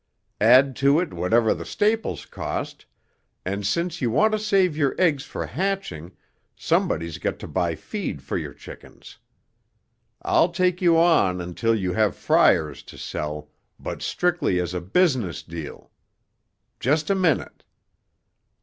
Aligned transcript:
Add 0.39 0.75
to 0.77 0.99
it 0.99 1.13
whatever 1.13 1.53
the 1.53 1.63
staples 1.63 2.25
cost, 2.25 2.87
and 3.45 3.67
since 3.67 4.01
you 4.01 4.09
want 4.09 4.31
to 4.31 4.39
save 4.39 4.75
your 4.75 4.95
eggs 4.97 5.25
for 5.25 5.45
hatching, 5.45 6.13
somebody's 6.55 7.19
got 7.19 7.37
to 7.37 7.47
buy 7.47 7.75
feed 7.75 8.23
for 8.23 8.35
your 8.35 8.55
chickens. 8.55 9.19
I'll 10.23 10.49
take 10.51 10.81
you 10.81 10.97
on 10.97 11.39
until 11.39 11.75
you 11.75 11.93
have 11.93 12.15
fryers 12.15 12.81
to 12.81 12.97
sell, 12.97 13.51
but 13.79 14.01
strictly 14.01 14.59
as 14.59 14.73
a 14.73 14.81
business 14.81 15.43
deal. 15.43 15.91
Just 16.79 17.11
a 17.11 17.15
minute." 17.15 17.63